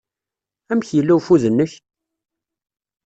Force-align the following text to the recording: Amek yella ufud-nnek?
Amek 0.71 0.89
yella 0.91 1.13
ufud-nnek? 1.17 1.73